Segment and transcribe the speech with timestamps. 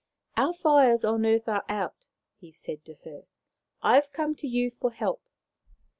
[0.35, 2.07] "Our fires on the earth are out,"
[2.39, 3.25] he said to her."
[3.83, 5.21] I have come to you for help."